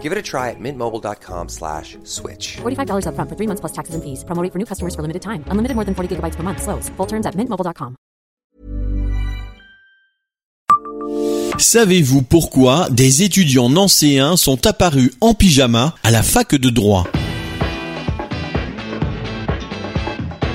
Give 0.00 0.12
it 0.12 0.16
a 0.16 0.22
try 0.22 0.48
at 0.48 0.58
mintmobile.com 0.58 1.48
slash 1.50 1.98
switch. 2.04 2.56
$45 2.64 3.04
upfront 3.04 3.28
for 3.28 3.36
three 3.36 3.46
months 3.46 3.60
plus 3.60 3.72
taxes 3.72 3.94
and 3.94 4.02
fees. 4.02 4.24
Promo 4.24 4.42
rate 4.42 4.52
for 4.52 4.58
new 4.58 4.64
customers 4.64 4.94
for 4.94 5.02
limited 5.02 5.20
time. 5.20 5.44
Unlimited 5.50 5.76
more 5.76 5.84
than 5.84 5.94
40 5.94 6.16
gigabytes 6.16 6.36
per 6.36 6.42
month. 6.42 6.62
Slows. 6.62 6.88
Full 6.96 7.06
terms 7.06 7.26
at 7.26 7.36
mintmobile.com. 7.36 7.96
Savez-vous 11.58 12.22
pourquoi 12.22 12.88
des 12.88 13.22
étudiants 13.22 13.68
nancéens 13.68 14.38
sont 14.38 14.66
apparus 14.66 15.10
en 15.20 15.34
pyjama 15.34 15.94
à 16.02 16.10
la 16.10 16.22
fac 16.22 16.54
de 16.54 16.70
droit? 16.70 17.04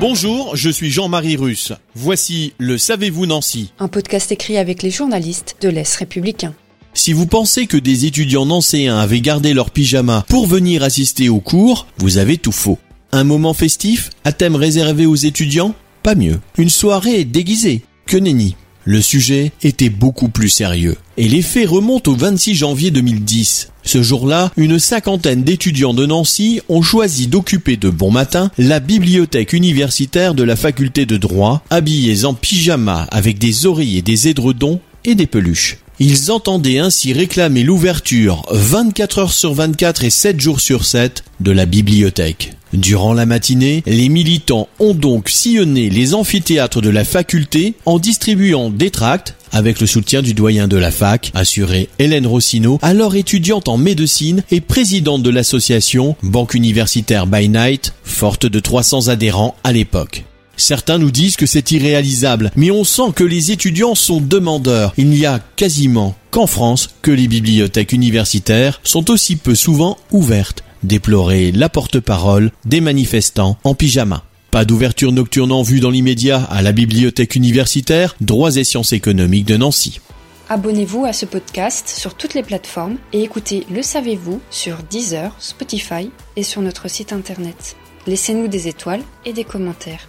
Bonjour, 0.00 0.56
je 0.56 0.70
suis 0.70 0.90
Jean-Marie 0.90 1.36
Russe. 1.36 1.72
Voici 1.94 2.54
le 2.58 2.78
Savez-vous 2.78 3.26
Nancy 3.26 3.72
Un 3.78 3.88
podcast 3.88 4.32
écrit 4.32 4.56
avec 4.56 4.82
les 4.82 4.90
journalistes 4.90 5.56
de 5.60 5.68
l'Est 5.68 5.96
républicain. 5.96 6.54
Si 6.96 7.12
vous 7.12 7.26
pensez 7.26 7.66
que 7.66 7.76
des 7.76 8.06
étudiants 8.06 8.46
nancéens 8.46 8.98
avaient 8.98 9.20
gardé 9.20 9.52
leur 9.52 9.70
pyjama 9.70 10.24
pour 10.28 10.46
venir 10.46 10.82
assister 10.82 11.28
aux 11.28 11.40
cours, 11.40 11.86
vous 11.98 12.16
avez 12.16 12.38
tout 12.38 12.52
faux. 12.52 12.78
Un 13.12 13.22
moment 13.22 13.52
festif, 13.52 14.08
à 14.24 14.32
thème 14.32 14.56
réservé 14.56 15.04
aux 15.04 15.14
étudiants 15.14 15.74
Pas 16.02 16.14
mieux. 16.14 16.40
Une 16.56 16.70
soirée 16.70 17.24
déguisée 17.24 17.82
Que 18.06 18.16
nenni. 18.16 18.56
Le 18.84 19.02
sujet 19.02 19.52
était 19.62 19.90
beaucoup 19.90 20.30
plus 20.30 20.48
sérieux. 20.48 20.96
Et 21.18 21.28
les 21.28 21.42
faits 21.42 21.68
remontent 21.68 22.10
au 22.10 22.16
26 22.16 22.54
janvier 22.54 22.90
2010. 22.90 23.68
Ce 23.84 24.02
jour-là, 24.02 24.50
une 24.56 24.78
cinquantaine 24.78 25.42
d'étudiants 25.42 25.94
de 25.94 26.06
Nancy 26.06 26.62
ont 26.70 26.82
choisi 26.82 27.26
d'occuper 27.26 27.76
de 27.76 27.90
bon 27.90 28.10
matin 28.10 28.50
la 28.56 28.80
bibliothèque 28.80 29.52
universitaire 29.52 30.34
de 30.34 30.44
la 30.44 30.56
faculté 30.56 31.04
de 31.04 31.18
droit, 31.18 31.62
habillés 31.68 32.24
en 32.24 32.32
pyjama 32.32 33.06
avec 33.10 33.36
des 33.36 33.66
oreillers, 33.66 34.02
des 34.02 34.28
édredons 34.28 34.80
et 35.04 35.14
des 35.14 35.26
peluches. 35.26 35.78
Ils 35.98 36.30
entendaient 36.30 36.78
ainsi 36.78 37.14
réclamer 37.14 37.62
l'ouverture 37.62 38.42
24 38.50 39.18
heures 39.18 39.32
sur 39.32 39.54
24 39.54 40.04
et 40.04 40.10
7 40.10 40.38
jours 40.38 40.60
sur 40.60 40.84
7 40.84 41.24
de 41.40 41.50
la 41.50 41.64
bibliothèque. 41.64 42.52
Durant 42.74 43.14
la 43.14 43.24
matinée, 43.24 43.82
les 43.86 44.10
militants 44.10 44.68
ont 44.78 44.92
donc 44.92 45.30
sillonné 45.30 45.88
les 45.88 46.12
amphithéâtres 46.12 46.82
de 46.82 46.90
la 46.90 47.04
faculté 47.04 47.72
en 47.86 47.98
distribuant 47.98 48.68
des 48.68 48.90
tracts 48.90 49.34
avec 49.52 49.80
le 49.80 49.86
soutien 49.86 50.20
du 50.20 50.34
doyen 50.34 50.68
de 50.68 50.76
la 50.76 50.90
fac, 50.90 51.30
assuré 51.32 51.88
Hélène 51.98 52.26
Rossino, 52.26 52.78
alors 52.82 53.16
étudiante 53.16 53.68
en 53.68 53.78
médecine 53.78 54.42
et 54.50 54.60
présidente 54.60 55.22
de 55.22 55.30
l'association 55.30 56.14
Banque 56.22 56.52
Universitaire 56.52 57.26
by 57.26 57.48
Night, 57.48 57.94
forte 58.04 58.44
de 58.44 58.60
300 58.60 59.08
adhérents 59.08 59.54
à 59.64 59.72
l'époque. 59.72 60.25
Certains 60.56 60.98
nous 60.98 61.10
disent 61.10 61.36
que 61.36 61.46
c'est 61.46 61.70
irréalisable, 61.72 62.50
mais 62.56 62.70
on 62.70 62.84
sent 62.84 63.12
que 63.14 63.24
les 63.24 63.52
étudiants 63.52 63.94
sont 63.94 64.20
demandeurs. 64.20 64.94
Il 64.96 65.08
n'y 65.08 65.26
a 65.26 65.40
quasiment 65.56 66.14
qu'en 66.30 66.46
France 66.46 66.90
que 67.02 67.10
les 67.10 67.28
bibliothèques 67.28 67.92
universitaires 67.92 68.80
sont 68.84 69.10
aussi 69.10 69.36
peu 69.36 69.54
souvent 69.54 69.98
ouvertes 70.12 70.62
déplorer 70.82 71.52
la 71.52 71.68
porte-parole 71.68 72.50
des 72.64 72.80
manifestants 72.80 73.58
en 73.64 73.74
pyjama. 73.74 74.22
Pas 74.50 74.64
d'ouverture 74.64 75.12
nocturne 75.12 75.52
en 75.52 75.62
vue 75.62 75.80
dans 75.80 75.90
l'immédiat 75.90 76.42
à 76.44 76.62
la 76.62 76.72
bibliothèque 76.72 77.34
universitaire 77.34 78.16
Droits 78.20 78.56
et 78.56 78.64
sciences 78.64 78.92
économiques 78.92 79.46
de 79.46 79.56
Nancy. 79.56 80.00
Abonnez-vous 80.48 81.04
à 81.04 81.12
ce 81.12 81.26
podcast 81.26 81.88
sur 81.88 82.14
toutes 82.14 82.34
les 82.34 82.44
plateformes 82.44 82.96
et 83.12 83.22
écoutez 83.22 83.66
Le 83.68 83.82
Savez-vous 83.82 84.40
sur 84.50 84.78
Deezer, 84.88 85.34
Spotify 85.40 86.10
et 86.36 86.44
sur 86.44 86.62
notre 86.62 86.88
site 86.88 87.12
internet. 87.12 87.76
Laissez-nous 88.06 88.46
des 88.46 88.68
étoiles 88.68 89.02
et 89.24 89.32
des 89.32 89.44
commentaires. 89.44 90.08